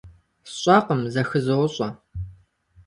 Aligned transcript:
СщӀэкъым, 0.51 1.01
зэхызощӀэ. 1.13 1.87